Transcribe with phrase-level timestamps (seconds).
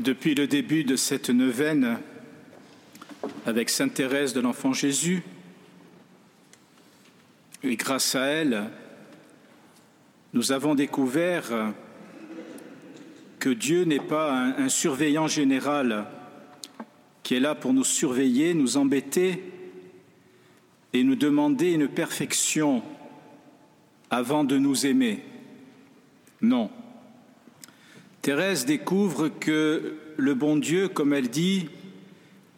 [0.00, 1.98] Depuis le début de cette neuvaine,
[3.44, 5.22] avec Sainte Thérèse de l'Enfant Jésus,
[7.62, 8.70] et grâce à elle,
[10.32, 11.74] nous avons découvert
[13.38, 16.06] que Dieu n'est pas un, surveillant général
[17.22, 19.52] qui est là pour nous surveiller, nous embêter
[20.94, 22.82] et nous demander une perfection
[24.08, 25.22] avant de nous aimer.
[26.40, 26.70] Non.
[28.22, 31.68] Thérèse découvre que le bon Dieu, comme elle dit,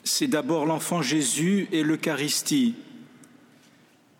[0.02, 2.74] c'est d'abord l'enfant Jésus et l'Eucharistie.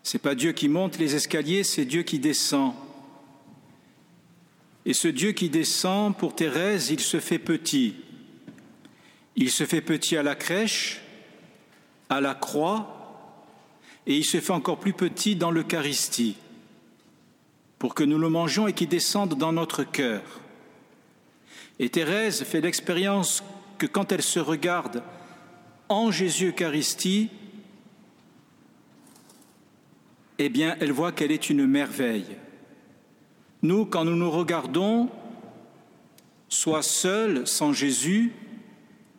[0.03, 2.73] C'est pas Dieu qui monte les escaliers, c'est Dieu qui descend.
[4.85, 7.95] Et ce Dieu qui descend, pour Thérèse, il se fait petit.
[9.35, 11.01] Il se fait petit à la crèche,
[12.09, 13.47] à la croix,
[14.05, 16.37] et il se fait encore plus petit dans l'Eucharistie,
[17.79, 20.42] pour que nous le mangeons et qu'il descende dans notre cœur.
[21.83, 23.43] Et Thérèse fait l'expérience
[23.77, 25.03] que quand elle se regarde
[25.89, 27.29] en Jésus Eucharistie,
[30.39, 32.37] eh bien, elle voit qu'elle est une merveille.
[33.63, 35.09] Nous, quand nous nous regardons,
[36.47, 38.31] soit seuls, sans Jésus,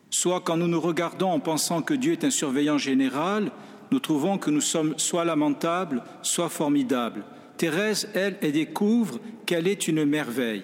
[0.09, 3.51] soit quand nous nous regardons en pensant que Dieu est un surveillant général,
[3.91, 7.25] nous trouvons que nous sommes soit lamentables, soit formidables.
[7.57, 10.63] Thérèse, elle, elle découvre qu'elle est une merveille.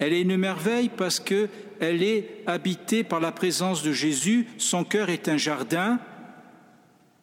[0.00, 5.10] Elle est une merveille parce qu'elle est habitée par la présence de Jésus, son cœur
[5.10, 6.00] est un jardin,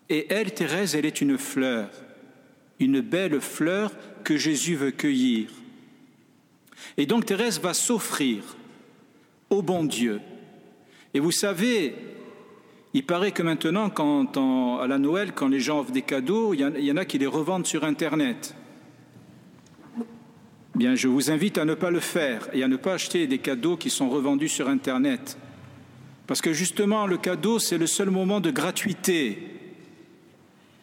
[0.10, 1.90] et elle, Thérèse, elle est une fleur,
[2.80, 3.92] une belle fleur
[4.24, 5.50] que Jésus veut cueillir.
[6.98, 8.44] Et donc Thérèse va s'offrir
[9.50, 10.22] au bon Dieu.
[11.16, 11.96] Et vous savez,
[12.94, 16.60] il paraît que maintenant, quand, à la Noël, quand les gens offrent des cadeaux, il
[16.60, 18.56] y en a qui les revendent sur Internet.
[20.80, 23.78] Je vous invite à ne pas le faire et à ne pas acheter des cadeaux
[23.78, 25.38] qui sont revendus sur Internet.
[26.28, 29.40] Parce que justement, le cadeau, c'est le seul moment de gratuité.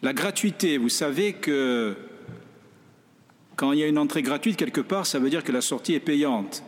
[0.01, 1.95] La gratuité, vous savez que
[3.55, 5.93] quand il y a une entrée gratuite quelque part, ça veut dire que la sortie
[5.93, 6.63] est payante.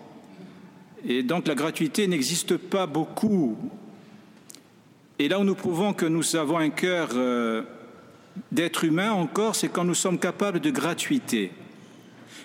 [1.05, 3.57] Et donc la gratuité n'existe pas beaucoup.
[5.19, 7.63] Et là où nous prouvons que nous avons un cœur euh,
[8.51, 11.51] d'être humain encore, c'est quand nous sommes capables de gratuité.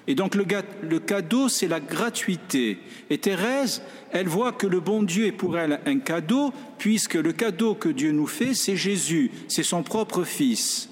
[0.06, 2.78] Et donc le, cadeau, c'est la gratuité.
[3.08, 7.32] Et Thérèse, elle voit que le bon Dieu est pour elle un cadeau, puisque le
[7.32, 10.88] cadeau que Dieu nous fait, c'est Jésus, c'est son propre Fils.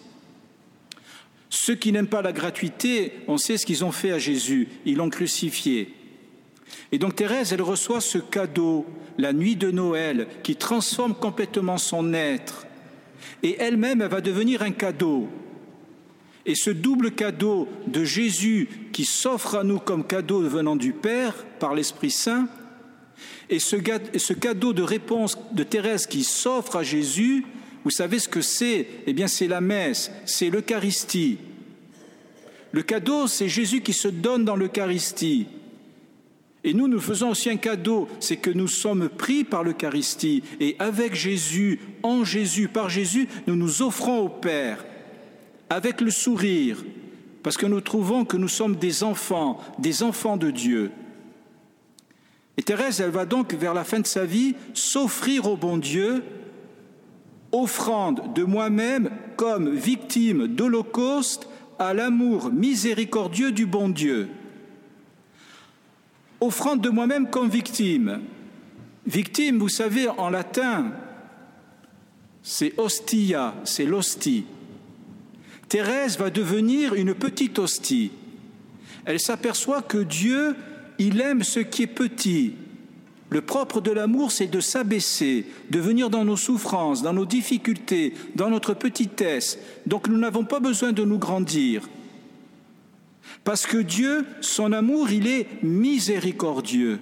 [1.49, 4.97] Ceux qui n'aiment pas la gratuité, on sait ce qu'ils ont fait à Jésus, ils
[4.97, 5.93] l'ont crucifié.
[6.93, 8.87] Et donc Thérèse, elle reçoit ce cadeau,
[9.19, 12.67] la nuit de Noël, qui transforme complètement son être.
[13.43, 15.29] Et elle-même, elle va devenir un cadeau.
[16.47, 21.35] Et ce double cadeau de Jésus qui s'offre à nous comme cadeau venant du Père
[21.59, 22.49] par l'Esprit Saint,
[23.51, 27.45] et ce, cadeau de réponse de Thérèse qui s'offre à Jésus,
[27.85, 28.87] vous savez ce que c'est?
[29.07, 31.39] Eh bien, c'est la messe, c'est l'Eucharistie.
[32.73, 35.49] Le cadeau, c'est Jésus qui se donne dans l'Eucharistie.
[36.63, 40.45] Et nous, nous faisons aussi un cadeau, c'est que nous sommes pris par l'Eucharistie.
[40.61, 44.85] Et avec Jésus, en Jésus, par Jésus, nous nous offrons au Père
[45.71, 46.85] avec le sourire,
[47.45, 50.91] parce que nous trouvons que nous sommes des enfants, des enfants de Dieu.
[52.57, 56.25] Et Thérèse, elle va donc vers la fin de sa vie s'offrir au bon Dieu,
[57.53, 61.49] offrande de moi-même comme victime d'Holocauste
[61.79, 64.29] à l'amour miséricordieux du bon Dieu.
[66.41, 68.21] Offrande de moi-même comme victime.
[69.07, 70.93] Victime, vous savez, en latin,
[72.43, 74.45] c'est hostia, c'est l'hostie.
[75.71, 78.11] Thérèse va devenir une petite hostie.
[79.05, 80.57] Elle s'aperçoit que Dieu,
[80.99, 82.55] il aime ce qui est petit.
[83.31, 88.15] Le propre de l'amour, c'est de s'abaisser, de venir dans nos souffrances, dans nos difficultés,
[88.35, 89.61] dans notre petitesse.
[89.87, 91.89] Donc nous n'avons pas besoin de nous grandir.
[93.45, 96.99] Parce que Dieu, son amour, il est miséricordieux.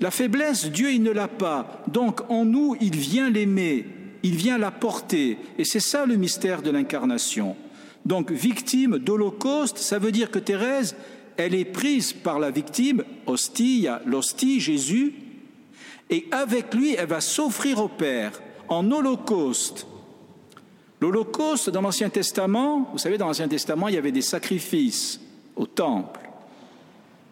[0.00, 1.84] La faiblesse, Dieu, il ne l'a pas.
[1.86, 3.86] Donc en nous, il vient l'aimer
[4.26, 5.38] il vient la porter.
[5.56, 7.56] Et c'est ça le mystère de l'incarnation.
[8.04, 10.96] Donc, victime d'Holocauste, ça veut dire que Thérèse,
[11.36, 15.14] elle est prise par la victime, hostie, l'hostie, Jésus,
[16.10, 19.86] et avec lui, elle va s'offrir au Père en Holocauste.
[21.00, 25.20] L'Holocauste, dans l'Ancien Testament, vous savez, dans l'Ancien Testament, il y avait des sacrifices
[25.54, 26.20] au temple.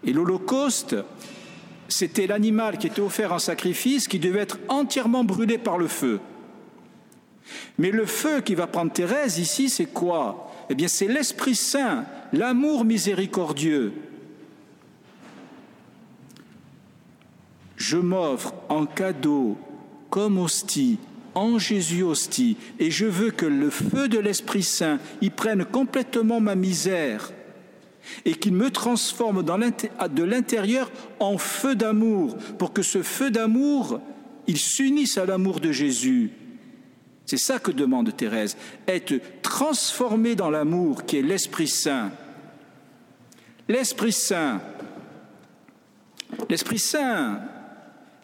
[0.05, 0.95] Et l'Holocauste,
[1.89, 6.21] c'était l'animal qui était offert en sacrifice qui devait être entièrement brûlé par le feu.
[7.79, 10.51] Mais le feu qui va prendre Thérèse ici, c'est quoi?
[10.71, 13.93] Eh bien, c'est l'Esprit Saint, l'amour miséricordieux.
[17.85, 19.59] je m'offre en cadeau
[20.11, 20.99] comme hostie,
[21.35, 26.41] en Jésus hostie, et je veux que le feu de l'Esprit Saint y prenne complètement
[26.41, 27.33] ma misère
[28.25, 34.01] et qu'il me transforme de l'intérieur en feu d'amour, pour que ce feu d'amour,
[34.47, 36.31] il s'unisse à l'amour de Jésus.
[37.27, 38.57] C'est ça que demande Thérèse,
[38.87, 42.13] être transformé dans l'amour qui est l'Esprit Saint.
[43.67, 44.61] L'Esprit Saint,
[46.51, 47.41] l'Esprit Saint,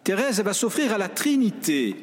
[0.05, 1.97] Thérèse va s'offrir à la Trinité.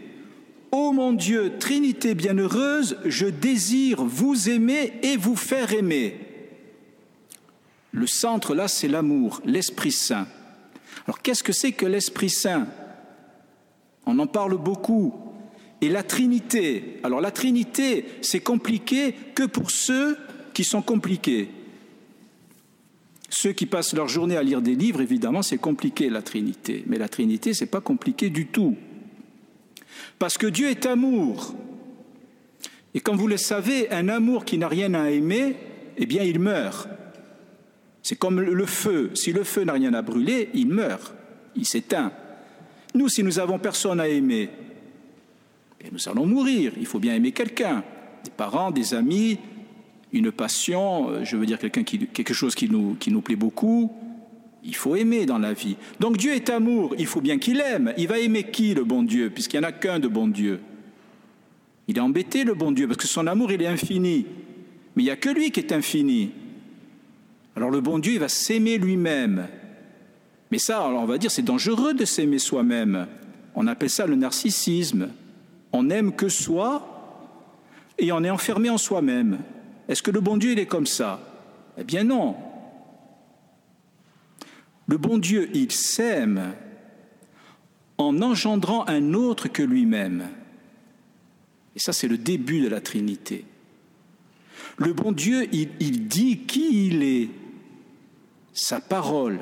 [0.72, 6.20] Ô mon Dieu, Trinité bienheureuse, je désire vous aimer et vous faire aimer.
[7.92, 10.28] Le centre là, c'est l'amour, l'Esprit Saint.
[11.06, 12.68] Alors qu'est-ce que c'est que l'Esprit Saint?
[14.06, 15.27] On en parle beaucoup.
[15.82, 17.00] Et la Trinité.
[17.04, 20.18] Alors la Trinité, c'est compliqué que pour ceux
[20.54, 21.50] qui sont compliqués.
[23.30, 26.84] Ceux qui passent leur journée à lire des livres, évidemment, c'est compliqué la Trinité.
[26.88, 28.76] Mais la Trinité, c'est pas compliqué du tout.
[30.18, 31.54] Parce que Dieu est amour.
[32.94, 35.56] Et comme vous le savez, un amour qui n'a rien à aimer,
[35.98, 36.88] eh bien, il meurt.
[38.02, 39.12] C'est comme le feu.
[39.14, 41.14] Si le feu n'a rien à brûler, il meurt,
[41.56, 42.12] il s'éteint.
[42.96, 44.50] Nous, si nous avons personne à aimer,
[45.92, 46.74] nous allons mourir.
[46.78, 47.84] Il faut bien aimer quelqu'un,
[48.24, 49.40] des parents, des amis,
[50.14, 53.36] une passion, euh, je veux dire quelqu'un qui, quelque chose qui nous, qui nous plaît
[53.36, 53.92] beaucoup.
[54.64, 55.78] Il faut aimer dans la vie.
[56.00, 57.94] Donc Dieu est amour, il faut bien qu'il aime.
[57.98, 60.60] Il va aimer qui, le bon Dieu, puisqu'il n'y en a qu'un de bon Dieu
[61.88, 64.26] Il est embêté, le bon Dieu, parce que son amour, il est infini.
[64.96, 66.32] Mais il n'y a que lui qui est infini.
[67.56, 69.48] Alors le bon Dieu, il va s'aimer lui-même.
[70.52, 73.08] Mais ça, on va dire, c'est dangereux de s'aimer soi-même.
[73.56, 75.10] On appelle ça le narcissisme.
[75.78, 77.22] On n'aime que soi
[78.00, 79.38] et on est enfermé en soi-même.
[79.88, 81.20] Est-ce que le bon Dieu, il est comme ça?
[81.78, 82.36] Eh bien non.
[84.88, 86.56] Le bon Dieu, il s'aime
[88.00, 90.30] en engendrant un autre que lui-même.
[91.76, 93.46] Et ça, c'est le début de la Trinité.
[94.78, 97.30] Le bon Dieu, il, il dit qui il est
[98.52, 99.42] sa parole.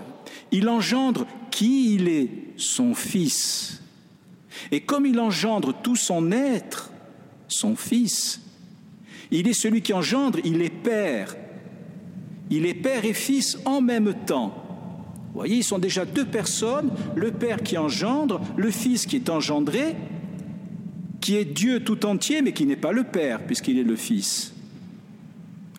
[0.51, 3.81] Il engendre qui il est, son Fils.
[4.71, 6.91] Et comme il engendre tout son être,
[7.47, 8.41] son Fils,
[9.31, 11.35] il est celui qui engendre, il est Père.
[12.49, 14.61] Il est Père et Fils en même temps.
[15.33, 19.29] Vous voyez, ils sont déjà deux personnes, le Père qui engendre, le Fils qui est
[19.29, 19.95] engendré,
[21.19, 24.55] qui est Dieu tout entier, mais qui n'est pas le Père, puisqu'il est le Fils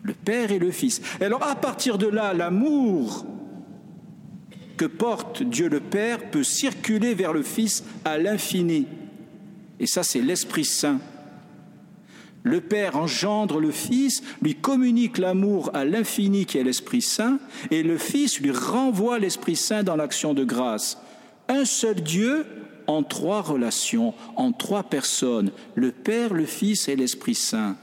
[0.07, 1.01] le Père et le Fils.
[1.21, 3.25] alors à partir de là, l'amour
[4.77, 8.87] que porte Dieu le Père peut circuler vers le Fils à l'infini.
[9.79, 10.99] Et ça, c'est l'Esprit Saint.
[12.43, 17.39] Le Père engendre le Fils, lui communique l'amour à l'infini qui est l'Esprit Saint,
[17.71, 20.97] et le Fils lui renvoie l'Esprit Saint dans l'action de grâce.
[21.49, 22.45] Un seul Dieu
[22.87, 27.75] en trois relations, en trois personnes, le Père, le Fils et l'Esprit Saint.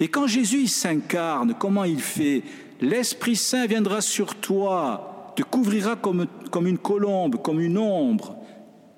[0.00, 2.42] Et quand Jésus s'incarne, comment il fait?
[2.80, 8.36] L'Esprit Saint viendra sur toi, te couvrira comme, comme une colombe, comme une ombre,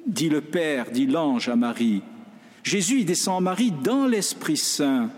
[0.06, 2.02] dit le Père, dit l'ange à Marie.
[2.62, 5.10] Jésus, il descend en Marie dans l'Esprit Saint.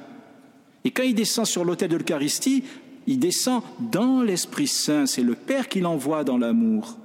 [0.84, 2.64] Et quand il descend sur l'autel de l'Eucharistie,
[3.06, 5.06] il descend dans l'Esprit Saint.
[5.06, 6.96] C'est le Père qui l'envoie dans l'amour.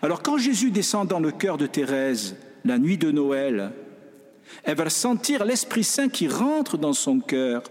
[0.00, 3.72] Alors quand Jésus descend dans le cœur de Thérèse, la nuit de Noël,
[4.64, 7.62] elle va sentir l'Esprit Saint qui rentre dans son cœur.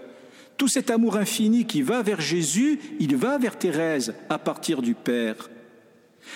[0.61, 4.93] Tout cet amour infini qui va vers Jésus, il va vers Thérèse à partir du
[4.93, 5.49] Père.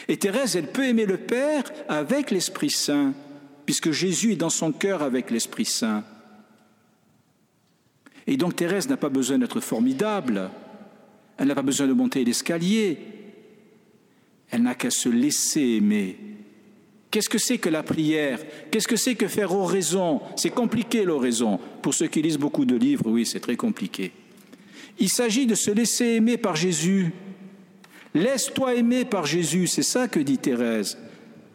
[0.07, 3.13] Et Thérèse, elle peut aimer le Père avec l'Esprit Saint,
[3.67, 6.03] puisque Jésus est dans son cœur avec l'Esprit Saint.
[8.25, 10.49] Et donc Thérèse n'a pas besoin d'être formidable,
[11.37, 12.97] elle n'a pas besoin de monter l'escalier,
[14.49, 16.17] elle n'a qu'à se laisser aimer
[17.15, 18.39] Qu'est-ce que c'est que la prière?
[18.69, 20.19] Qu'est-ce que c'est que faire oraison?
[20.35, 21.61] C'est compliqué l'oraison.
[21.81, 24.11] Pour ceux qui lisent beaucoup de livres, oui, c'est très compliqué.
[24.99, 27.13] Il s'agit de se laisser aimer par Jésus.
[28.13, 30.97] Laisse-toi aimer par Jésus, c'est ça que dit Thérèse.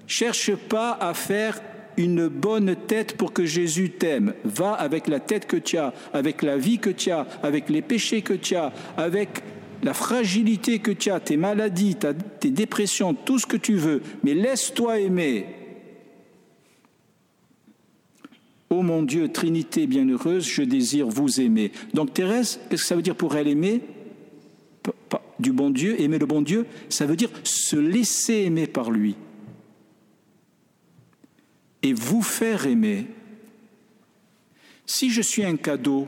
[0.06, 1.60] Cherche pas à faire
[1.98, 4.32] une bonne tête pour que Jésus t'aime.
[4.44, 7.82] Va avec la tête que tu as, avec la vie que tu as, avec les
[7.82, 9.42] péchés que tu as, avec
[9.82, 11.96] la fragilité que tu as, tes maladies,
[12.40, 15.46] tes dépressions, tout ce que tu veux, mais laisse-toi aimer.
[18.68, 21.72] Ô mon Dieu, Trinité bienheureuse, je désire vous aimer.
[21.92, 23.80] Donc Thérèse, qu'est-ce que ça veut dire pour elle aimer?
[25.40, 29.16] Du bon Dieu, aimer le bon Dieu, ça veut dire se laisser aimer par lui.
[31.82, 33.06] Et vous faire aimer.
[34.86, 36.06] Si je suis un cadeau,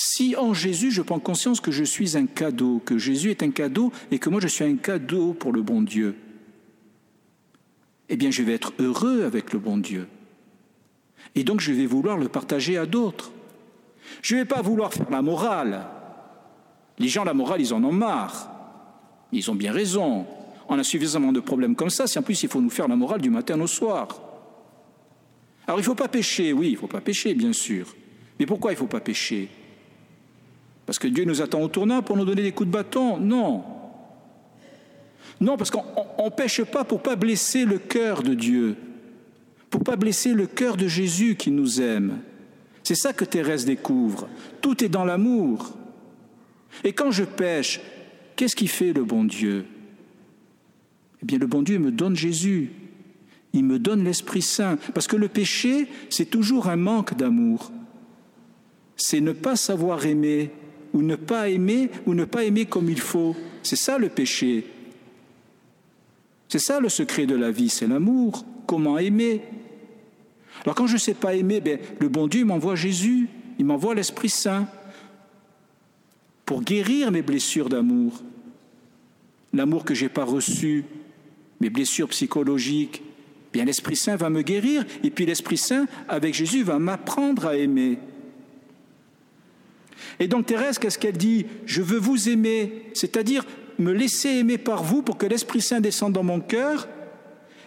[0.00, 3.50] si en Jésus, je prends conscience que je suis un cadeau, que Jésus est un
[3.50, 6.16] cadeau et que moi je suis un cadeau pour le bon Dieu,
[8.08, 10.08] eh bien je vais être heureux avec le bon Dieu.
[11.34, 13.30] Et donc je vais vouloir le partager à d'autres.
[14.22, 15.86] Je ne vais pas vouloir faire la morale.
[16.98, 18.50] Les gens, la morale, ils en ont marre.
[19.32, 20.26] Ils ont bien raison.
[20.68, 22.96] On a suffisamment de problèmes comme ça, si en plus il faut nous faire la
[22.96, 24.08] morale du matin au soir.
[25.66, 27.94] Alors il ne faut pas pécher, oui, il ne faut pas pécher, bien sûr.
[28.38, 29.50] Mais pourquoi il ne faut pas pécher?
[30.90, 33.62] Parce que Dieu nous attend au tournant pour nous donner des coups de bâton Non.
[35.40, 35.84] Non, parce qu'on
[36.24, 38.74] ne pêche pas pour pas blesser le cœur de Dieu,
[39.70, 42.18] pour pas blesser le cœur de Jésus qui nous aime.
[42.82, 44.28] C'est ça que Thérèse découvre.
[44.62, 45.76] Tout est dans l'amour.
[46.82, 47.80] Et quand je pêche,
[48.34, 49.66] qu'est-ce qui fait le bon Dieu?
[51.22, 52.72] Eh bien, le bon Dieu me donne Jésus.
[53.52, 54.76] Il me donne l'Esprit Saint.
[54.92, 57.70] Parce que le péché, c'est toujours un manque d'amour.
[58.96, 60.50] C'est ne pas savoir aimer,
[60.92, 63.36] ou ne pas aimer, ou ne pas aimer comme il faut.
[63.62, 64.66] C'est ça le péché.
[66.48, 68.44] C'est ça le secret de la vie, c'est l'amour.
[68.66, 69.42] Comment aimer?
[70.64, 73.28] Alors quand je ne sais pas aimer, ben, le bon Dieu m'envoie Jésus,
[73.58, 74.68] il m'envoie l'Esprit Saint
[76.44, 78.22] pour guérir mes blessures d'amour,
[79.52, 80.84] l'amour que je n'ai pas reçu,
[81.60, 83.02] mes blessures psychologiques.
[83.52, 87.56] Bien, l'Esprit Saint va me guérir, et puis l'Esprit Saint, avec Jésus, va m'apprendre à
[87.56, 87.98] aimer.
[90.18, 93.44] Et donc Thérèse, qu'est-ce qu'elle dit Je veux vous aimer, c'est-à-dire
[93.78, 96.88] me laisser aimer par vous pour que l'Esprit Saint descende dans mon cœur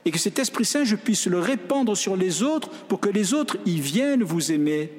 [0.06, 3.34] et que cet Esprit Saint, je puisse le répandre sur les autres pour que les
[3.34, 4.92] autres y viennent vous aimer.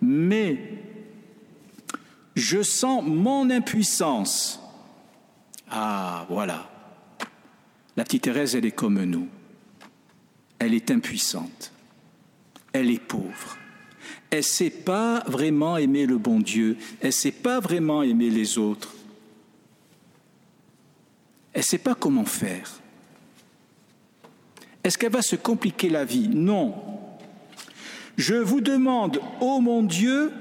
[0.00, 0.58] Mais
[2.34, 4.60] je sens mon impuissance.
[5.70, 6.70] Ah, voilà.
[7.96, 9.28] La petite Thérèse, elle est comme nous.
[10.58, 11.72] Elle est impuissante.
[12.72, 13.58] Elle est pauvre
[14.32, 18.30] elle ne sait pas vraiment aimer le bon Dieu, elle ne sait pas vraiment aimer
[18.30, 18.94] les autres.
[21.52, 22.80] Elle ne sait pas comment faire.
[24.82, 26.30] Est-ce qu'elle va se compliquer la vie?
[26.30, 26.74] Non.
[28.16, 30.32] Je vous demande, ô mon Dieu,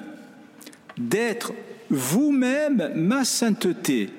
[0.98, 1.52] d'être
[1.90, 4.10] vous-même ma sainteté.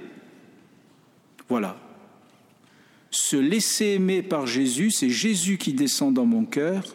[1.49, 1.79] Voilà.
[3.11, 6.95] Se laisser aimer par Jésus, c'est Jésus qui descend dans mon cœur.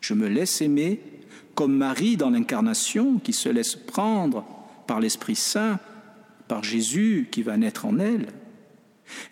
[0.00, 1.00] Je me laisse aimer
[1.56, 4.44] comme Marie dans l'incarnation qui se laisse prendre
[4.86, 5.80] par l'Esprit Saint,
[6.46, 8.28] par Jésus qui va naître en elle.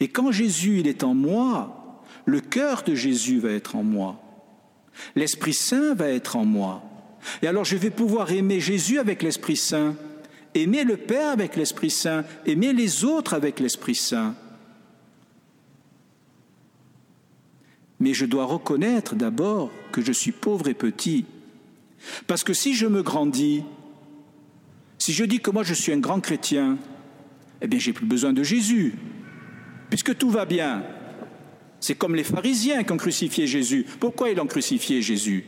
[0.01, 4.21] Et quand Jésus il est en moi, le cœur de Jésus va être en moi.
[5.15, 6.83] L'Esprit Saint va être en moi.
[7.43, 9.95] Et alors je vais pouvoir aimer Jésus avec l'Esprit Saint,
[10.55, 14.35] aimer le Père avec l'Esprit Saint, aimer les autres avec l'Esprit Saint.
[18.01, 21.27] Mais je dois reconnaître d'abord que je suis pauvre et petit
[22.27, 23.63] parce que si je me grandis,
[24.99, 26.79] si je dis que moi je suis un grand chrétien,
[27.61, 28.95] eh bien j'ai plus besoin de Jésus,
[29.91, 30.85] puisque tout va bien.
[31.81, 33.85] C'est comme les pharisiens qui ont crucifié Jésus.
[34.01, 35.45] Pourquoi ils ont crucifié Jésus?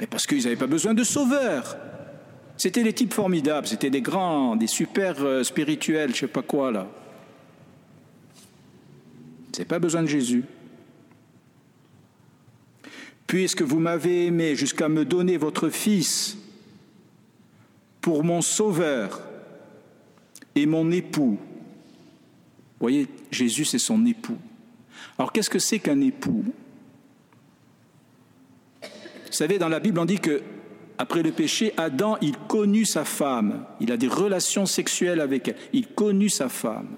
[0.00, 1.76] Mais Parce qu'ils n'avaient pas besoin de sauveur.
[2.56, 6.70] C'était des types formidables, c'était des grands, des super euh, spirituels, je sais pas quoi
[6.70, 6.88] là.
[9.52, 10.44] C'est pas besoin de Jésus
[13.30, 16.36] puisque vous m'avez aimé jusqu'à me donner votre Fils
[18.00, 19.20] pour mon Sauveur
[20.56, 21.38] et mon époux.
[21.38, 24.36] Vous voyez, Jésus, c'est son époux.
[25.16, 26.44] Alors qu'est-ce que c'est qu'un époux?
[28.82, 28.88] Vous
[29.30, 30.42] savez, dans la Bible, on dit que
[30.98, 33.64] après le péché, Adam, il connut sa femme.
[33.78, 35.56] Il a des relations sexuelles avec elle.
[35.72, 36.96] Il connut sa femme.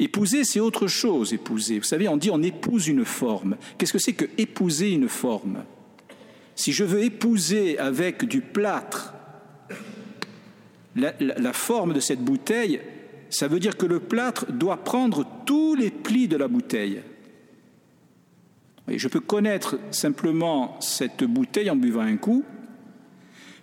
[0.00, 1.78] Épouser, c'est autre chose, épouser.
[1.78, 3.56] Vous savez, on dit on épouse une forme.
[3.76, 5.64] Qu'est-ce que c'est que épouser une forme?
[6.54, 9.14] Si je veux épouser avec du plâtre
[10.96, 12.80] la, forme de cette bouteille,
[13.30, 17.02] ça veut dire que le plâtre doit prendre tous les plis de la bouteille.
[18.88, 22.44] Je peux connaître simplement cette bouteille en buvant un coup,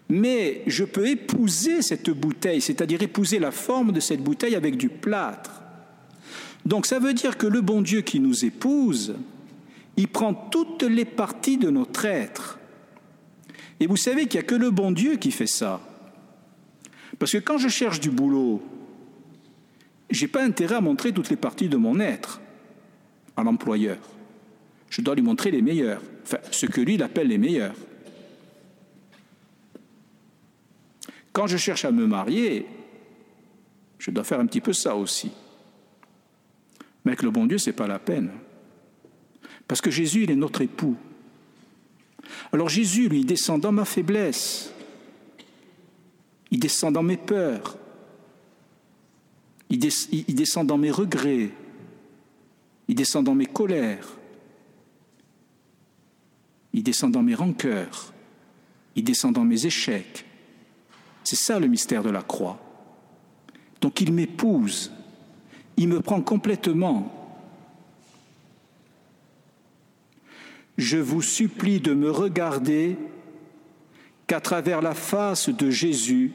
[0.08, 4.90] mais je peux épouser cette bouteille, c'est-à-dire épouser la forme de cette bouteille avec du
[4.90, 5.65] plâtre.
[6.66, 9.16] Donc ça veut dire que le bon Dieu qui nous épouse,
[9.98, 12.60] il prend toutes les parties de notre être.
[13.80, 15.80] Et vous savez qu'il n'y a que le bon Dieu qui fait ça.
[17.20, 18.62] Parce que quand je cherche du boulot,
[20.10, 22.42] je n'ai pas intérêt à montrer toutes les parties de mon être
[23.38, 23.98] à l'employeur.
[24.90, 27.76] Je dois lui montrer les meilleurs, enfin ce que lui il appelle les meilleurs.
[31.32, 32.66] Quand je cherche à me marier,
[34.00, 35.32] je dois faire un petit peu ça aussi.
[37.06, 38.32] Mais avec le bon Dieu, ce n'est pas la peine.
[39.68, 40.98] Parce que Jésus, il est notre époux.
[42.52, 44.74] Alors Jésus, lui, descend dans ma faiblesse.
[46.52, 47.78] Il descend dans mes peurs.
[49.70, 49.80] Il,
[50.12, 51.52] il descend dans mes regrets.
[52.88, 54.08] il descend dans mes colères,
[56.74, 58.14] il descend dans mes rancœurs,
[58.96, 60.26] il descend dans mes échecs.
[61.24, 62.60] C'est ça le mystère de la croix.
[63.82, 64.92] Donc il m'épouse,
[65.78, 67.12] il me prend complètement.
[70.78, 72.98] Je vous supplie de me regarder
[74.28, 76.32] qu'à travers la face de Jésus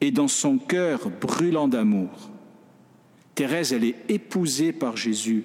[0.00, 2.30] et dans son cœur brûlant d'amour.
[3.34, 5.44] Thérèse, elle est épousée par Jésus.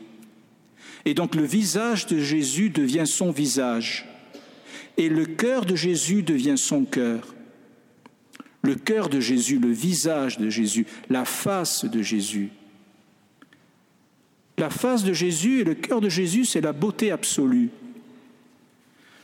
[1.05, 4.05] Et donc le visage de Jésus devient son visage.
[4.97, 7.35] Et le cœur de Jésus devient son cœur.
[8.61, 12.49] Le cœur de Jésus, le visage de Jésus, la face de Jésus.
[14.57, 17.69] La face de Jésus et le cœur de Jésus, c'est la beauté absolue.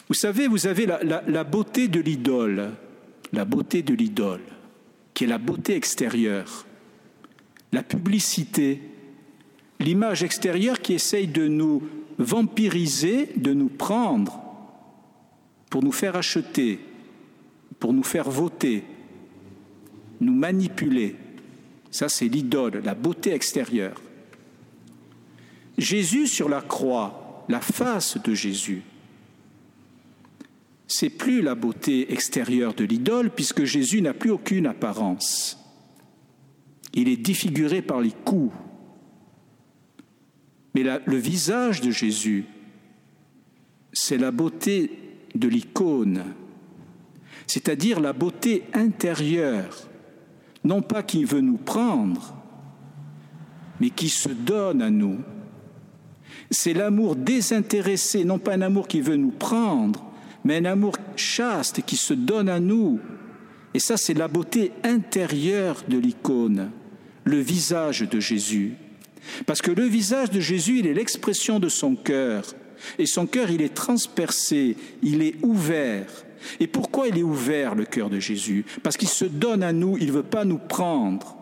[0.09, 2.71] Vous savez, vous avez la, beauté de l'idole,
[3.31, 4.41] la beauté de l'idole,
[5.13, 6.65] qui est la beauté extérieure,
[7.71, 8.81] la publicité,
[9.79, 11.83] l'image extérieure qui essaye de nous
[12.17, 14.41] vampiriser, de nous prendre
[15.69, 16.79] pour nous faire acheter,
[17.79, 18.83] pour nous faire voter,
[20.19, 21.15] nous manipuler.
[21.89, 24.01] Ça, c'est l'idole, la beauté extérieure.
[25.81, 28.83] Jésus sur la croix, la face de Jésus,
[30.87, 35.57] c'est plus la beauté extérieure de l'idole, puisque Jésus n'a plus aucune apparence.
[36.93, 38.53] Il est défiguré par les coups,
[40.75, 42.45] mais le visage de Jésus,
[43.93, 44.91] c'est la beauté
[45.33, 46.25] de l'icône,
[47.47, 49.89] c'est-à-dire la beauté intérieure,
[50.63, 52.35] non pas qui veut nous prendre,
[53.79, 55.17] mais qui se donne à nous.
[56.49, 60.05] C'est l'amour désintéressé, non pas un amour qui veut nous prendre,
[60.43, 62.99] mais un amour chaste qui se donne à nous.
[63.73, 66.71] Et ça, c'est la beauté intérieure de l'icône,
[67.23, 68.73] le visage de Jésus.
[69.45, 72.43] Parce que le visage de Jésus, il est l'expression de son cœur.
[72.97, 76.07] Et son cœur, il est transpercé, il est ouvert.
[76.59, 78.65] Et pourquoi il est ouvert, le cœur de Jésus?
[78.83, 81.37] Parce qu'il se donne à nous, il ne veut pas nous prendre.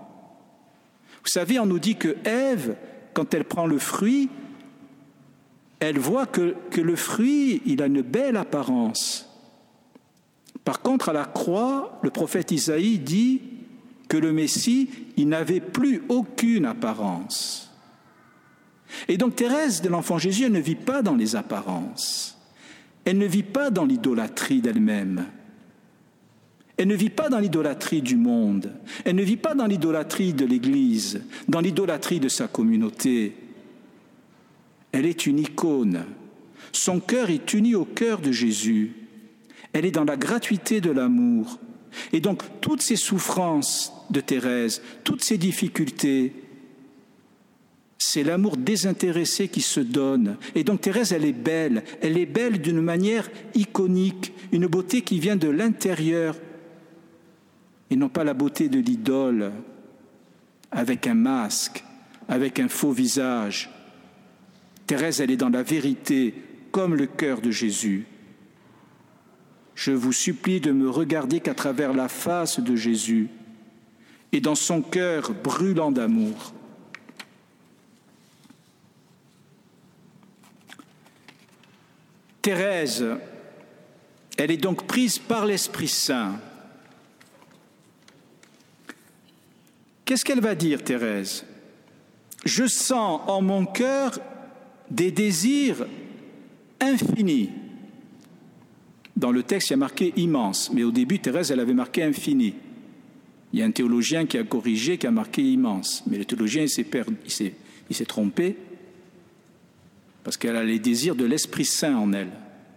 [1.24, 2.76] Vous savez, on nous dit que Ève,
[3.14, 4.30] quand elle prend le fruit,
[5.80, 9.30] elle voit que, le fruit, il a une belle apparence.
[10.66, 13.42] Par contre, à la croix, le prophète Isaïe dit
[14.08, 17.72] que le Messie, il n'avait plus aucune apparence.
[19.08, 22.38] Et donc Thérèse de l'enfant Jésus, ne vit pas dans les apparences.
[23.06, 25.26] Elle ne vit pas dans l'idolâtrie d'elle-même.
[26.76, 28.72] Elle ne vit pas dans l'idolâtrie du monde.
[29.06, 33.36] Elle ne vit pas dans l'idolâtrie de l'Église, dans l'idolâtrie de sa communauté.
[34.92, 36.06] Elle est une icône.
[36.72, 38.94] Son cœur est uni au cœur de Jésus.
[39.74, 41.60] Elle est dans la gratuité de l'amour.
[42.14, 46.34] Et donc toutes ces souffrances de Thérèse, toutes ces difficultés,
[47.98, 50.38] c'est l'amour désintéressé qui se donne.
[50.56, 51.84] Et donc Thérèse, elle est belle.
[52.02, 56.36] Elle est belle d'une manière iconique, une beauté qui vient de l'intérieur
[57.92, 59.52] et non pas la beauté de l'idole
[60.72, 61.84] avec un masque,
[62.28, 63.70] avec un faux visage.
[64.90, 66.34] Thérèse, elle est dans la vérité
[66.72, 68.08] comme le cœur de Jésus.
[69.76, 73.30] Je vous supplie de me regarder qu'à travers la face de Jésus
[74.32, 76.56] et dans son cœur brûlant d'amour.
[82.42, 83.06] Thérèse,
[84.40, 86.40] elle est donc prise par l'Esprit Saint.
[90.04, 91.46] Qu'est-ce qu'elle va dire, Thérèse?
[92.44, 94.20] Je sens en mon cœur
[94.92, 95.86] désirs
[96.80, 97.50] infinis.
[99.16, 102.04] Dans le texte, il y a marqué immense, mais au début, Thérèse, elle avait marqué
[102.04, 102.54] infini.
[103.52, 106.66] Il y a un théologien qui a corrigé, qui a marqué immense, mais le théologien,
[106.66, 108.56] il s'est trompé
[110.24, 112.30] parce qu'elle a les désirs de l'Esprit Saint en elle.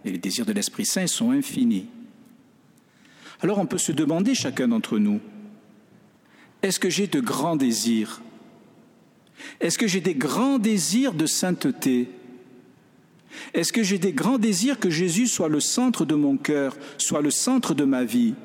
[0.05, 1.85] Et les désirs de l'Esprit Saint sont infinis.
[3.41, 5.19] Alors on peut se demander, chacun d'entre nous,
[6.61, 8.21] est-ce que j'ai de grands désirs
[9.59, 12.09] Est-ce que j'ai des grands désirs de sainteté?
[13.53, 17.21] Est-ce que j'ai des grands désirs que Jésus soit le centre de mon cœur, soit
[17.21, 18.35] le centre de ma vie?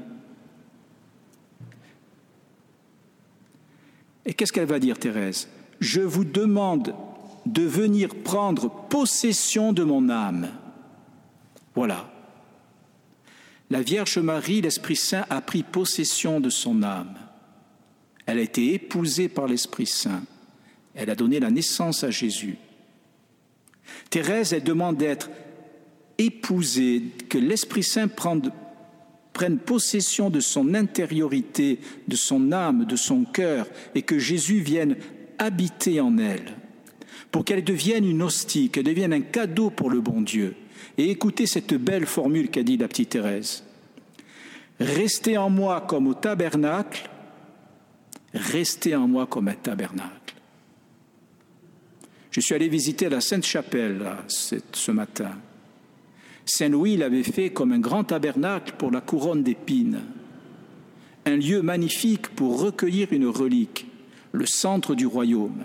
[4.25, 5.49] Et qu'est-ce qu'elle va dire, Thérèse?
[5.81, 6.95] Je vous demande
[7.47, 10.51] de venir prendre possession de mon âme.
[11.75, 12.11] Voilà.
[13.71, 17.15] La Vierge Marie, l'Esprit Saint, a pris possession de son âme.
[18.27, 20.23] Elle a été épousée par l'Esprit Saint.
[21.01, 22.57] Elle a donné la naissance à Jésus.
[24.11, 25.31] Thérèse, elle demande d'être
[26.19, 28.51] épousée, que l'Esprit Saint prenne,
[29.65, 34.97] possession de son intériorité, de son âme, de son cœur, et que Jésus vienne
[35.39, 36.57] habiter en elle.
[37.31, 40.55] pour qu'elle devienne une hostie, qu'elle devienne un cadeau pour le bon Dieu.
[40.97, 43.65] Et écoutez cette belle formule qu'a dit la petite Thérèse.
[44.81, 47.11] Restez en moi comme au tabernacle,
[48.33, 50.18] restez en moi comme un tabernacle.
[52.39, 55.33] Je suis allé visiter la Sainte-Chapelle ce matin.
[56.45, 60.03] Saint Louis l'avait fait comme un grand tabernacle pour la couronne d'épines,
[61.27, 63.89] un lieu magnifique pour recueillir une relique,
[64.31, 65.65] le centre du royaume.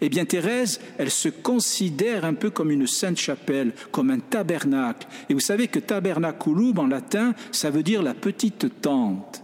[0.00, 5.08] Eh bien, Thérèse, elle se considère un peu comme une sainte chapelle, comme un tabernacle.
[5.28, 9.42] Et vous savez que tabernaculum en latin, ça veut dire la petite tente.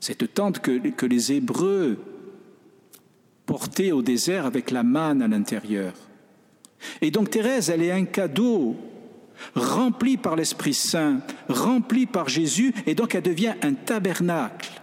[0.00, 2.11] Cette tente que, que les Hébreux
[3.46, 5.92] portaient au désert avec la manne à l'intérieur.
[7.00, 8.76] Et donc Thérèse, elle est un cadeau
[9.54, 14.82] rempli par l'Esprit Saint, rempli par Jésus, et donc elle devient un tabernacle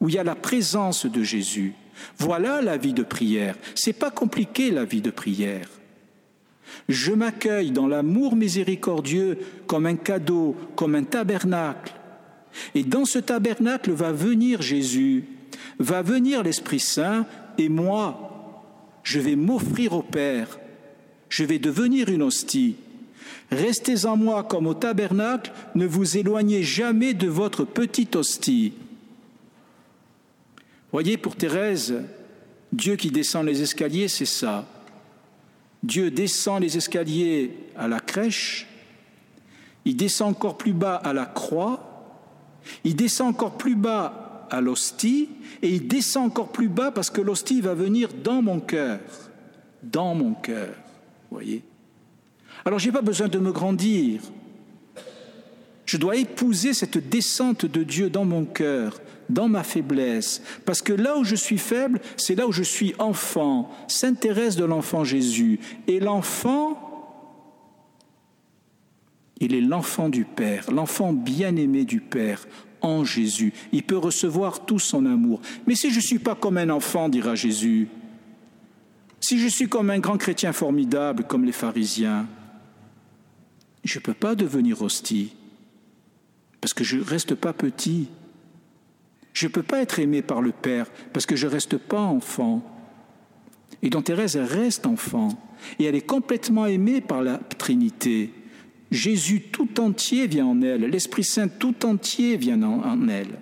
[0.00, 1.74] où il y a la présence de Jésus.
[2.18, 3.56] Voilà la vie de prière.
[3.74, 5.68] C'est pas compliqué la vie de prière.
[6.88, 11.94] Je m'accueille dans l'amour miséricordieux comme un cadeau, comme un tabernacle.
[12.74, 15.24] Et dans ce tabernacle va venir Jésus,
[15.78, 17.26] va venir l'Esprit Saint,
[17.58, 18.28] et moi,
[19.02, 20.58] je vais m'offrir au Père.
[21.28, 22.76] Je vais devenir une hostie.
[23.50, 28.74] Restez en moi comme au tabernacle, ne vous éloignez jamais de votre petite hostie.
[30.92, 32.02] Voyez, pour Thérèse,
[32.72, 34.66] Dieu qui descend les escaliers, c'est ça.
[35.82, 38.66] Dieu descend les escaliers à la crèche,
[39.84, 42.04] il descend encore plus bas à la croix,
[42.84, 45.28] il descend encore plus bas à l'hostie,
[45.62, 49.00] et il descend encore plus bas parce que l'hostie va venir dans mon cœur,
[49.82, 50.74] dans mon cœur,
[51.30, 51.62] voyez.
[52.64, 54.20] Alors je n'ai pas besoin de me grandir,
[55.88, 60.92] je dois épouser cette descente de Dieu dans mon cœur, dans ma faiblesse, parce que
[60.92, 65.60] là où je suis faible, c'est là où je suis enfant, s'intéresse de l'enfant Jésus.
[65.86, 66.87] Et l'enfant,
[69.40, 72.46] il est l'enfant du Père, l'enfant bien-aimé du Père
[72.80, 73.52] en Jésus.
[73.72, 75.40] Il peut recevoir tout son amour.
[75.66, 77.88] Mais si je ne suis pas comme un enfant, dira Jésus,
[79.20, 82.26] si je suis comme un grand chrétien formidable, comme les pharisiens,
[83.84, 85.34] je ne peux pas devenir hostie,
[86.60, 88.08] parce que je ne reste pas petit.
[89.32, 92.00] Je ne peux pas être aimé par le Père parce que je ne reste pas
[92.00, 92.62] enfant.
[93.82, 95.28] Et donc Thérèse reste enfant.
[95.78, 98.32] Et elle est complètement aimée par la Trinité.
[98.90, 100.82] Jésus tout entier vient en elle.
[100.82, 103.38] L'Esprit Saint tout entier vient en, elle.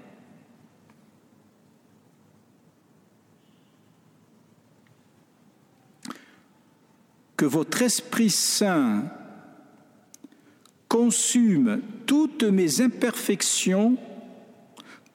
[7.37, 9.05] Que votre Esprit Saint
[10.89, 13.99] consume toutes mes imperfections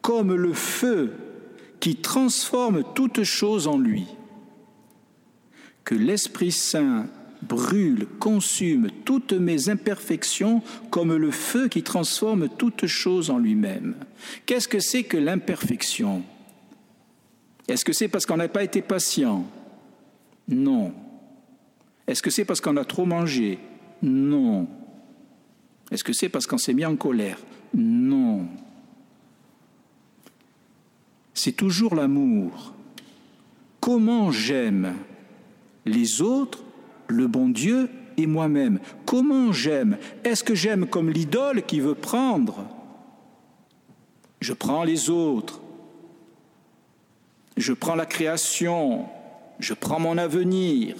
[0.01, 1.13] comme le feu
[1.79, 4.05] qui transforme toute chose en lui.
[5.83, 7.07] Que l'Esprit Saint
[7.41, 13.95] brûle, consume toutes mes imperfections comme le feu qui transforme toute chose en lui-même.
[14.45, 16.23] Qu'est-ce que c'est que l'imperfection?
[17.67, 19.45] Est-ce que c'est parce qu'on n'a pas été patient?
[20.47, 20.93] Non.
[22.07, 23.59] Est-ce que c'est parce qu'on a trop mangé?
[24.01, 24.67] Non.
[25.91, 27.37] Est-ce que c'est parce qu'on s'est mis en colère?
[27.73, 28.47] Non
[31.41, 32.75] c'est toujours l'amour.
[33.79, 34.93] Comment j'aime
[35.87, 36.63] les autres,
[37.11, 38.79] le bon Dieu et moi-même.
[39.05, 39.97] Comment j'aime?
[40.23, 42.65] Est-ce que j'aime comme l'idole qui veut prendre?
[44.39, 45.61] Je prends les autres,
[47.57, 49.05] je prends la création,
[49.59, 50.95] je prends mon avenir,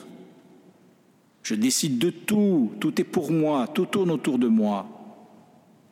[1.42, 4.88] je décide de tout, tout est pour moi, tout tourne autour de moi.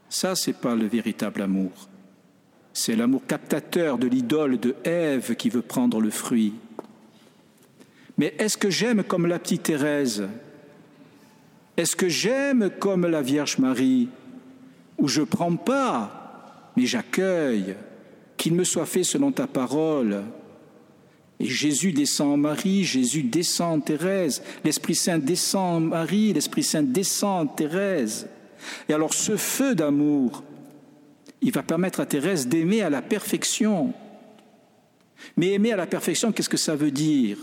[0.10, 1.72] Ça, c'est pas le véritable amour.
[2.74, 6.54] C'est l'amour captateur de l'idole de Ève qui veut prendre le fruit.
[8.20, 10.28] Mais est-ce que j'aime comme la petite Thérèse?
[11.78, 14.10] Est-ce que j'aime comme la Vierge Marie?
[14.98, 17.76] Où je prends pas, mais j'accueille
[18.36, 20.24] qu'il me soit fait selon ta parole.
[21.40, 26.64] Et Jésus descend en Marie, Jésus descend en Thérèse, l'Esprit Saint descend en Marie, l'Esprit
[26.64, 28.28] Saint descend en Thérèse.
[28.90, 30.44] Et alors ce feu d'amour,
[31.42, 33.94] il va permettre à Thérèse d'aimer à la perfection.
[35.38, 37.38] Mais aimer à la perfection, qu'est-ce que ça veut dire?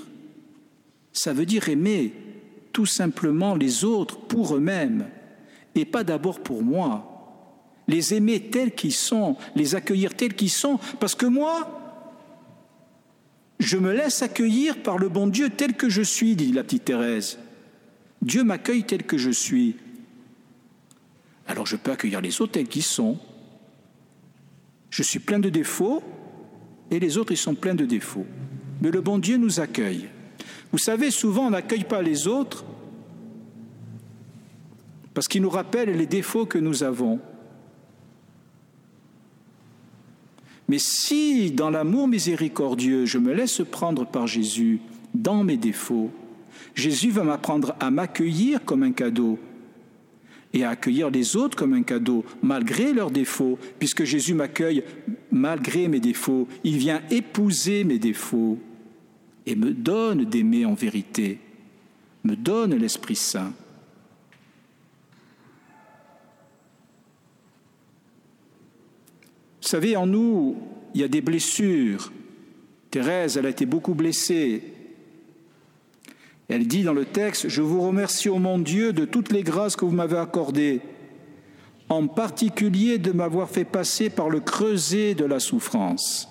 [1.16, 2.12] Ça veut dire aimer
[2.74, 5.08] tout simplement les autres pour eux-mêmes
[5.74, 7.80] et pas d'abord pour moi.
[7.88, 12.04] Les aimer tels qu'ils sont, les accueillir tels qu'ils sont, parce que moi,
[13.58, 16.84] je me laisse accueillir par le bon Dieu tel que je suis, dit la petite
[16.84, 17.38] Thérèse.
[18.20, 19.76] Dieu m'accueille tel que je suis.
[21.46, 23.18] Alors je peux accueillir les autres tels qu'ils sont.
[24.90, 26.02] Je suis plein de défauts
[26.90, 28.26] et les autres, ils sont pleins de défauts.
[28.82, 30.10] Mais le bon Dieu nous accueille.
[30.72, 32.64] Vous savez, souvent on n'accueille pas les autres
[35.14, 37.20] parce qu'ils nous rappellent les défauts que nous avons.
[40.68, 44.80] Mais si dans l'amour miséricordieux, je me laisse prendre par Jésus
[45.14, 46.10] dans mes défauts,
[46.74, 49.38] Jésus va m'apprendre à m'accueillir comme un cadeau
[50.52, 54.84] et à accueillir les autres comme un cadeau, malgré leurs défauts, puisque Jésus m'accueille
[55.30, 56.48] malgré mes défauts.
[56.64, 58.58] Il vient épouser mes défauts
[59.46, 61.38] et me donne d'aimer en vérité,
[62.24, 63.52] me donne l'Esprit Saint.
[69.62, 70.56] Vous savez, en nous,
[70.94, 72.12] il y a des blessures.
[72.90, 74.62] Thérèse, elle a été beaucoup blessée.
[76.48, 79.76] Elle dit dans le texte, Je vous remercie, ô mon Dieu, de toutes les grâces
[79.76, 80.80] que vous m'avez accordées,
[81.88, 86.28] en particulier de m'avoir fait passer par le creuset de la souffrance.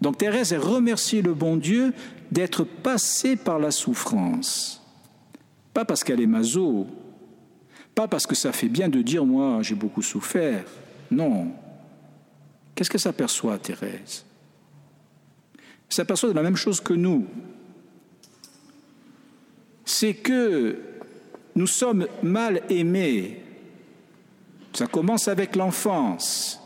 [0.00, 1.92] Donc Thérèse, elle remercie le bon Dieu
[2.30, 4.82] d'être passée par la souffrance.
[5.72, 6.86] Pas parce qu'elle est maso,
[7.94, 10.64] pas parce que ça fait bien de dire, moi, j'ai beaucoup souffert.
[11.10, 11.52] Non,
[12.76, 14.24] Qu'est-ce que s'aperçoit Thérèse?
[15.56, 17.26] Elle s'aperçoit la même chose que nous.
[19.84, 20.78] C'est que
[21.54, 23.42] nous sommes mal aimés.
[24.74, 26.60] Ça commence avec l'enfance.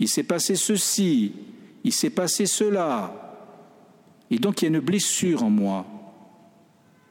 [0.00, 1.32] Il s'est passé ceci,
[1.84, 3.21] il s'est passé cela.
[4.32, 5.86] Et donc il y a une blessure en moi,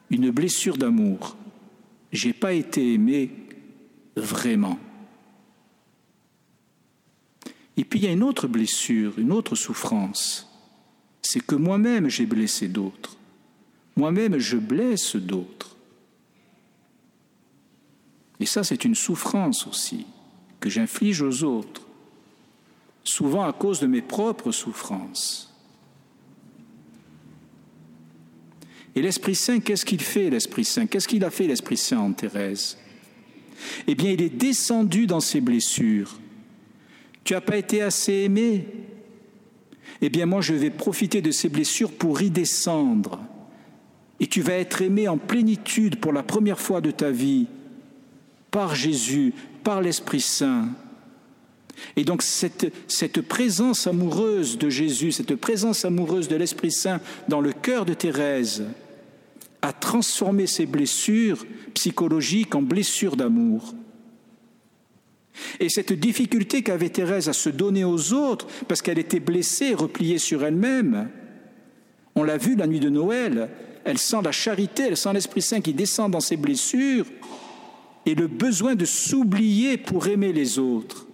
[0.09, 1.37] une blessure d'amour.
[2.11, 3.29] J'ai pas été aimé
[4.15, 4.79] vraiment.
[7.77, 10.51] Et puis il y a une autre blessure, une autre souffrance.
[11.21, 13.15] C'est que moi-même j'ai blessé d'autres.
[13.95, 15.75] Moi-même je blesse d'autres.
[18.39, 20.07] Et ça c'est une souffrance aussi
[20.59, 21.83] que j'inflige aux autres,
[23.03, 25.50] souvent à cause de mes propres souffrances.
[28.95, 30.85] Et l'Esprit Saint, qu'est-ce qu'il fait, l'Esprit Saint?
[30.85, 32.77] Qu'est-ce qu'il a fait, l'Esprit Saint, en Thérèse?
[33.87, 36.19] Eh bien, il est descendu dans ses blessures
[37.23, 38.67] tu n'as pas été assez aimé?
[40.01, 43.19] Eh bien moi je vais profiter de ces blessures pour y descendre.
[44.19, 47.47] Et tu vas être aimé en plénitude pour la première fois de ta vie
[48.49, 50.69] par Jésus, par l'Esprit Saint.
[51.95, 57.41] Et donc cette, cette, présence amoureuse de Jésus, cette présence amoureuse de l'Esprit Saint dans
[57.41, 58.65] le cœur de Thérèse
[59.61, 63.73] a transformé ses blessures psychologiques en blessures d'amour.
[65.59, 70.17] Et cette difficulté qu'avait Thérèse à se donner aux autres, parce qu'elle était blessée, repliée
[70.17, 71.09] sur elle-même,
[72.15, 73.49] on l'a vu la nuit de Noël,
[73.85, 77.05] elle sent la charité, elle sent l'Esprit Saint qui descend dans ses blessures,
[78.05, 81.07] et le besoin de s'oublier pour aimer les autres.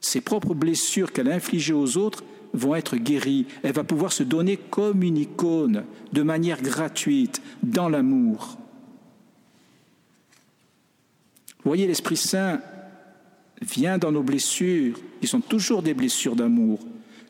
[0.00, 3.46] Ses propres blessures qu'elle a infligées aux autres vont être guéries.
[3.62, 8.58] Elle va pouvoir se donner comme une icône, de manière gratuite, dans l'amour.
[11.64, 12.60] Voyez, l'Esprit Saint
[13.60, 16.80] vient dans nos blessures, qui sont toujours des blessures d'amour,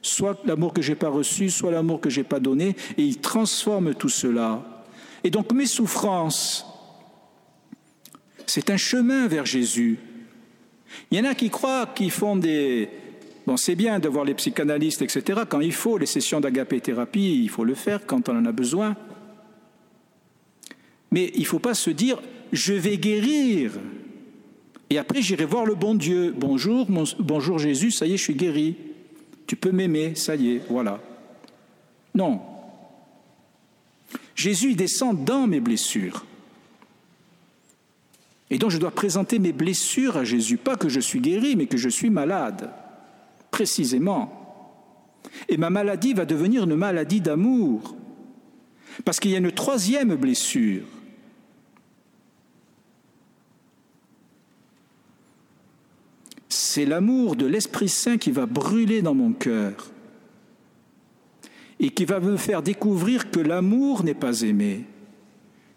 [0.03, 3.95] soit l'amour que j'ai pas reçu, soit l'amour que j'ai pas donné, et il transforme
[3.95, 4.85] tout cela.
[5.25, 6.67] Et donc mes souffrances,
[8.47, 9.99] c'est un chemin vers Jésus.
[11.11, 12.89] Il y en a qui croient qu'ils font des...
[13.49, 15.41] Bon, c'est bien de voir les psychanalystes, etc.
[15.49, 18.95] Quand il faut, les sessions d'agapé-thérapie, il faut le faire quand on en a besoin.
[21.11, 22.21] Mais il ne faut pas se dire,
[22.53, 23.73] je vais guérir.
[24.91, 26.35] Et après, j'irai voir le bon Dieu.
[26.37, 26.87] Bonjour,
[27.21, 28.77] bonjour Jésus, ça y est, je suis guéri.
[29.47, 31.01] Tu peux m'aimer, ça y est, voilà.
[32.15, 32.43] Non.
[34.35, 36.27] Jésus, descend dans mes blessures.
[38.51, 40.59] Et donc, je dois présenter mes blessures à Jésus.
[40.59, 42.71] Pas que je suis guéri, mais que je suis malade.
[43.59, 44.31] Précisément.
[45.49, 47.97] Et ma maladie va devenir une maladie d'amour.
[49.05, 50.85] Parce qu'il y a une troisième blessure
[56.49, 59.91] c'est l'amour de l'Esprit Saint qui va brûler dans mon cœur
[61.81, 64.85] et qui va me faire découvrir que l'amour n'est pas aimé.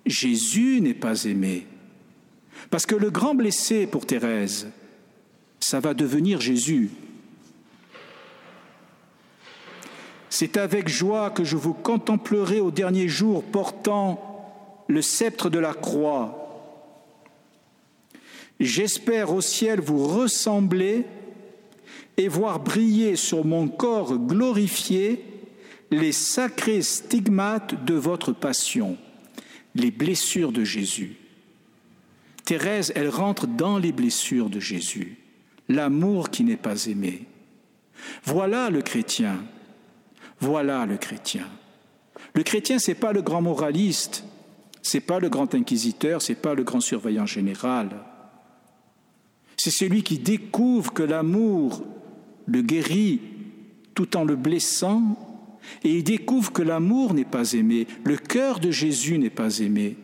[0.06, 1.65] Jésus n'est pas aimé.
[2.70, 4.67] Parce que le grand blessé pour Thérèse,
[5.60, 6.91] ça va devenir Jésus.
[10.32, 15.74] C'est avec joie que je vous contemplerai au dernier jour portant le sceptre de la
[15.74, 16.41] croix
[18.62, 21.04] J'espère au ciel vous ressembler
[22.15, 25.26] et voir briller sur mon corps glorifié
[25.89, 28.98] les sacrés stigmates de votre passion,
[29.74, 31.17] les blessures de Jésus.
[32.46, 35.17] Thérèse, elle rentre dans les blessures de Jésus,
[35.67, 37.26] l'amour qui n'est pas aimé.
[38.24, 39.44] Voilà le chrétien,
[40.41, 41.47] voilà le chrétien.
[42.34, 44.25] Le chrétien, c'est pas le grand moraliste,
[44.82, 47.89] c'est pas le grand inquisiteur, c'est pas le grand surveillant général.
[49.56, 51.84] C'est celui qui découvre que l'amour
[52.47, 53.21] le guérit
[53.93, 55.17] tout en le blessant,
[55.84, 59.95] et il découvre que l'amour n'est pas aimé, le cœur de Jésus n'est pas aimé.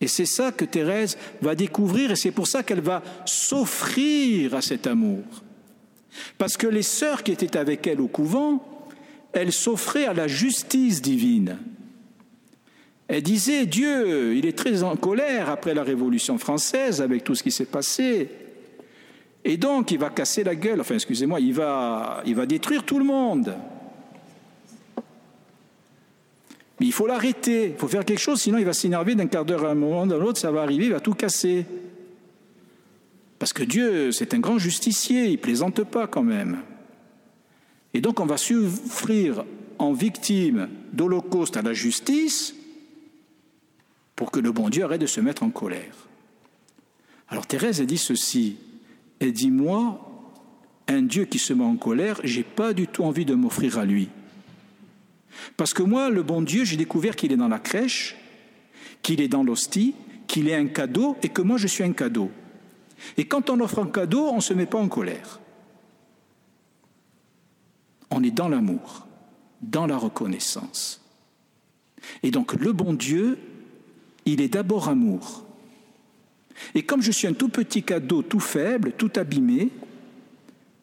[0.00, 4.62] Et c'est ça que Thérèse va découvrir, et c'est pour ça qu'elle va s'offrir à
[4.62, 5.24] cet amour.
[6.38, 8.64] Parce que les sœurs qui étaient avec elle au couvent,
[9.32, 11.58] elles s'offraient à la justice divine.
[13.08, 17.42] Elle disait, Dieu, il est très en colère après la Révolution française, avec tout ce
[17.42, 18.28] qui s'est passé.
[19.44, 22.98] Et donc, il va casser la gueule, enfin, excusez-moi, il va, il va détruire tout
[22.98, 23.54] le monde.
[26.78, 29.44] Mais il faut l'arrêter, il faut faire quelque chose, sinon il va s'énerver d'un quart
[29.44, 31.66] d'heure à un moment, dans l'autre, ça va arriver, il va tout casser.
[33.40, 36.58] Parce que Dieu, c'est un grand justicier, il plaisante pas quand même.
[37.94, 39.44] Et donc on va souffrir
[39.78, 42.54] en victime d'Holocauste à la justice
[44.14, 46.06] pour que le bon Dieu arrête de se mettre en colère.
[47.28, 48.58] Alors Thérèse a dit ceci,
[49.20, 50.06] elle dit moi,
[50.86, 53.86] un Dieu qui se met en colère, j'ai pas du tout envie de m'offrir à
[53.86, 54.10] lui.
[55.56, 58.16] Parce que moi, le bon Dieu, j'ai découvert qu'il est dans la crèche,
[59.00, 59.94] qu'il est dans l'hostie,
[60.26, 62.30] qu'il est un cadeau et que moi je suis un cadeau.
[63.16, 65.40] Et quand on offre un cadeau, on ne se met pas en colère.
[68.10, 69.06] On est dans l'amour,
[69.62, 71.02] dans la reconnaissance.
[72.22, 73.38] Et donc le bon Dieu,
[74.26, 75.44] il est d'abord amour.
[76.74, 79.70] Et comme je suis un tout petit cadeau, tout faible, tout abîmé,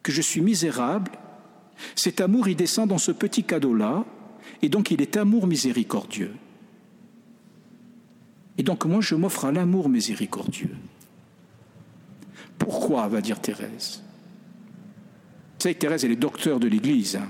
[0.04, 1.12] que je suis misérable,
[1.96, 4.06] cet amour, il descend dans ce petit cadeau-là,
[4.62, 6.34] et donc il est amour miséricordieux.
[8.58, 10.76] Et donc moi, je m'offre à l'amour miséricordieux.
[12.58, 14.02] Pourquoi va dire Thérèse
[15.56, 17.16] Vous savez, Thérèse, elle est docteur de l'Église.
[17.16, 17.30] Hein.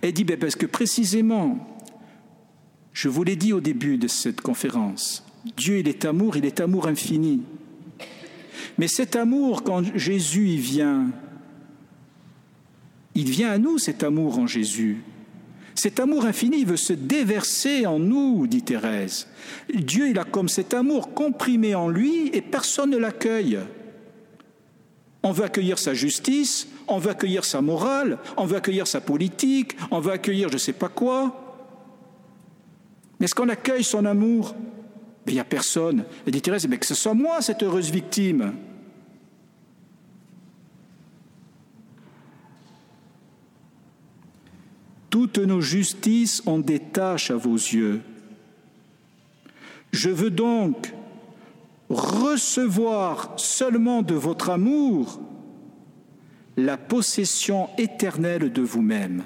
[0.00, 1.78] Elle dit, ben parce que précisément,
[2.92, 5.24] je vous l'ai dit au début de cette conférence,
[5.56, 7.42] Dieu, il est amour, il est amour infini.
[8.76, 11.10] Mais cet amour, quand Jésus y vient,
[13.14, 14.98] il vient à nous, cet amour en Jésus.
[15.74, 19.28] Cet amour infini veut se déverser en nous, dit Thérèse.
[19.72, 23.58] Dieu, il a comme cet amour comprimé en lui et personne ne l'accueille.
[25.22, 29.76] On veut accueillir sa justice, on veut accueillir sa morale, on veut accueillir sa politique,
[29.90, 31.56] on veut accueillir je ne sais pas quoi.
[33.18, 34.54] Mais est-ce qu'on accueille son amour?
[35.26, 36.04] Il n'y a personne.
[36.26, 38.54] Et dit Thérèse, mais que ce soit moi cette heureuse victime.
[45.10, 48.02] Toutes nos justices ont des tâches à vos yeux.
[49.92, 50.92] Je veux donc
[51.90, 55.20] recevoir seulement de votre amour
[56.56, 59.22] la possession éternelle de vous-même,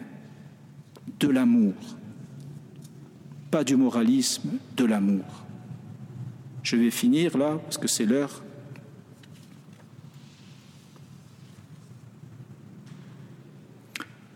[1.18, 1.74] de l'amour,
[3.50, 5.24] pas du moralisme, de l'amour.
[6.62, 8.42] Je vais finir là, parce que c'est l'heure.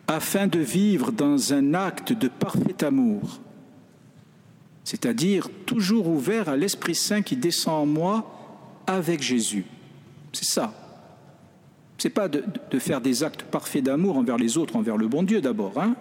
[0.09, 3.41] afin de vivre dans un acte de parfait amour,
[4.87, 9.65] c'est-à-dire toujours ouvert à l'Esprit Saint qui descend en moi avec Jésus.
[10.33, 10.73] C'est ça.
[11.99, 12.45] C'est pas de,
[12.79, 15.73] faire des actes parfaits d'amour envers les autres, envers le bon Dieu d'abord.
[15.77, 15.97] Hein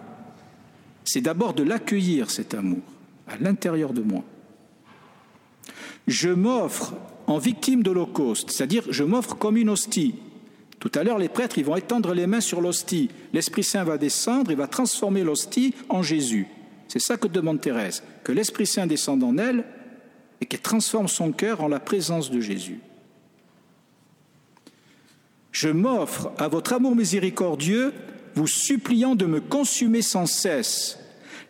[1.04, 2.82] C'est d'abord de l'accueillir, cet amour,
[3.26, 4.22] à l'intérieur de moi.
[6.06, 6.94] Je m'offre
[7.26, 10.14] en victime d'Holocauste, c'est-à-dire je m'offre comme une hostie,
[10.78, 13.10] tout à l'heure, les prêtres, ils vont étendre les mains sur l'hostie.
[13.32, 16.46] L'Esprit Saint va descendre, il va transformer l'hostie en Jésus.
[16.88, 19.64] C'est ça que demande Thérèse, que l'Esprit Saint descende en elle
[20.40, 22.80] et qu'elle transforme son cœur en la présence de Jésus.
[25.52, 27.94] Je m'offre à votre amour miséricordieux,
[28.34, 30.98] vous suppliant de me consumer sans cesse,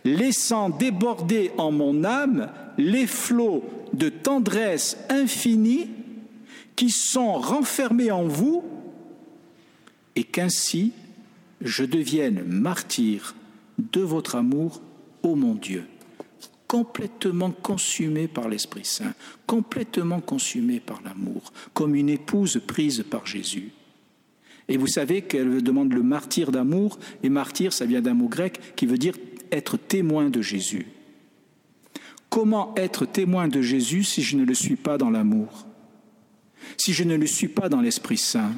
[0.04, 5.90] laissant déborder en mon âme les flots de tendresse infinie
[6.76, 8.62] qui sont renfermés en vous
[10.14, 10.92] et qu'ainsi
[11.60, 13.34] je devienne martyr
[13.78, 14.82] de votre amour,
[15.26, 15.84] ô mon Dieu,
[16.66, 19.14] complètement consumé par l'Esprit Saint,
[19.46, 23.72] complètement consumé par l'amour, comme une épouse prise par Jésus.
[24.68, 28.60] Et vous savez qu'elle demande le martyr d'amour, et martyr, ça vient d'un mot grec
[28.76, 29.16] qui veut dire
[29.50, 30.86] être témoin de Jésus.
[32.30, 35.66] Comment être témoin de Jésus si je ne le suis pas dans l'amour?
[36.76, 38.52] Si je ne le suis pas dans l'Esprit Saint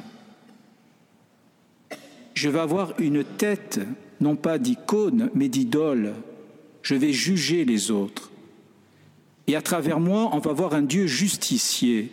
[2.39, 3.81] je vais avoir une tête,
[4.21, 6.13] non pas d'icône, mais d'idole
[6.81, 8.31] je vais juger les autres.
[9.47, 12.11] Et à travers moi, on va voir un Dieu justicier.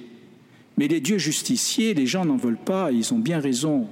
[0.77, 3.89] Mais les dieux justiciers, les gens n'en veulent pas, ils ont bien raison.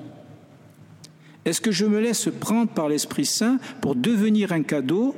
[1.44, 5.14] Est-ce que je me laisse prendre par l'Esprit Saint pour devenir un cadeau,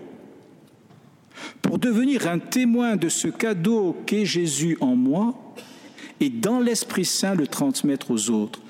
[1.62, 5.34] pour devenir un témoin de ce cadeau qu'est Jésus en moi,
[6.20, 8.60] et dans l'Esprit Saint le transmettre aux autres,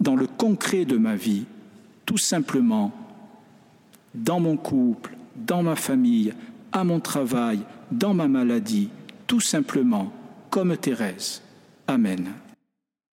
[0.00, 1.44] dans le concret de ma vie,
[2.04, 2.92] tout simplement,
[4.14, 6.32] dans mon couple, dans ma famille,
[6.72, 7.60] à mon travail,
[7.90, 8.90] dans ma maladie,
[9.26, 10.12] tout simplement,
[10.50, 11.42] comme Thérèse.
[11.86, 12.32] Amen.